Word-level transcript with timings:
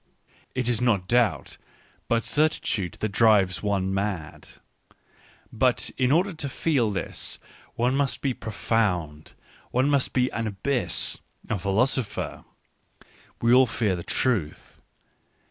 It 0.55 0.67
is 0.67 0.81
not 0.81 1.07
doubt, 1.07 1.57
but 2.07 2.23
certi 2.23 2.59
tude 2.59 2.93
that 3.01 3.11
drives 3.11 3.61
one 3.61 3.93
mad.... 3.93 4.47
But 5.53 5.91
in 5.95 6.11
order 6.11 6.33
to 6.33 6.49
feel 6.49 6.89
this, 6.89 7.37
one 7.75 7.95
must 7.95 8.23
be 8.23 8.33
profound, 8.33 9.33
one 9.69 9.91
must 9.91 10.11
be 10.13 10.31
an 10.31 10.47
abyss, 10.47 11.19
a 11.51 11.59
philosopher.... 11.59 12.45
We 13.43 13.53
all 13.53 13.67
fear 13.67 13.95
the 13.95 14.01
truth. 14.03 14.79